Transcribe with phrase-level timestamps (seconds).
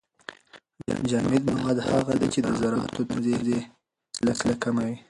[1.09, 3.59] جامد مواد هغه دي چي د زراتو ترمنځ يې
[4.25, 4.97] فاصله کمه وي.